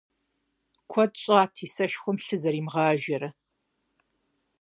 Куэд 0.91 1.13
щӀат 1.21 1.53
и 1.65 1.67
сэшхуэм 1.73 2.17
лъы 2.25 2.37
зэримыгъажэрэ. 2.41 3.29